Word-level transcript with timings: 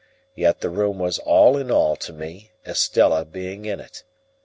Yet 0.33 0.61
the 0.61 0.69
room 0.71 0.97
was 0.97 1.19
all 1.19 1.55
in 1.57 1.69
all 1.69 1.95
to 1.97 2.11
me, 2.11 2.49
Estella 2.65 3.23
being 3.23 3.65
in 3.65 3.79
it. 3.79 4.01